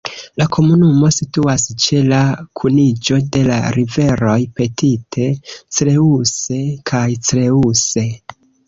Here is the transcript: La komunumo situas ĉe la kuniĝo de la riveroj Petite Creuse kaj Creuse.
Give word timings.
La 0.41 0.45
komunumo 0.55 1.09
situas 1.17 1.65
ĉe 1.83 1.99
la 2.13 2.21
kuniĝo 2.61 3.19
de 3.37 3.43
la 3.51 3.59
riveroj 3.77 4.39
Petite 4.61 5.29
Creuse 5.53 6.65
kaj 6.95 7.09
Creuse. 7.31 8.11